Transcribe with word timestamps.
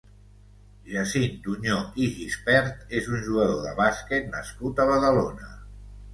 Jacint 0.93 1.35
Duñó 1.47 1.75
i 2.05 2.07
Gispert 2.15 2.97
és 3.01 3.11
un 3.13 3.21
jugador 3.29 3.61
de 3.67 3.75
bàsquet 3.83 4.35
nascut 4.35 4.83
a 4.87 4.91
Badalona. 4.95 5.55